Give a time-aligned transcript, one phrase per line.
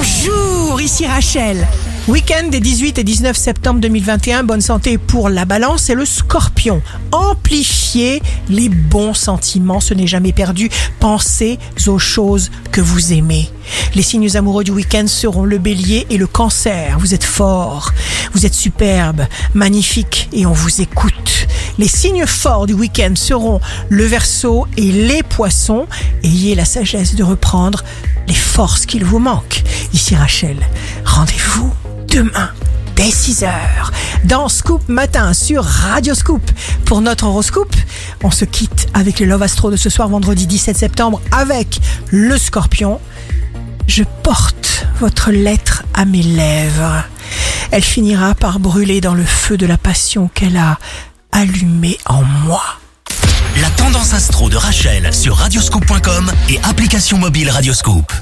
[0.00, 1.68] Bonjour, ici Rachel.
[2.08, 6.80] Week-end des 18 et 19 septembre 2021, bonne santé pour la balance et le scorpion.
[7.12, 10.70] Amplifiez les bons sentiments, ce n'est jamais perdu.
[11.00, 13.50] Pensez aux choses que vous aimez.
[13.94, 16.98] Les signes amoureux du week-end seront le bélier et le cancer.
[16.98, 17.92] Vous êtes fort,
[18.32, 21.46] vous êtes superbe, magnifique et on vous écoute.
[21.76, 23.60] Les signes forts du week-end seront
[23.90, 25.86] le verso et les poissons.
[26.22, 27.84] Ayez la sagesse de reprendre
[28.28, 29.62] les forces qu'il vous manque.
[29.92, 30.56] Ici Rachel,
[31.04, 31.72] rendez-vous
[32.08, 32.50] demain
[32.94, 33.50] dès 6h
[34.24, 36.42] dans Scoop Matin sur Radio Scoop.
[36.84, 37.74] Pour notre horoscope,
[38.22, 42.38] on se quitte avec le Love Astro de ce soir vendredi 17 septembre avec le
[42.38, 43.00] scorpion.
[43.86, 47.04] Je porte votre lettre à mes lèvres.
[47.72, 50.78] Elle finira par brûler dans le feu de la passion qu'elle a
[51.32, 52.62] allumé en moi.
[53.60, 58.12] La tendance astro de Rachel sur radioscope.com et application mobile Radioscope.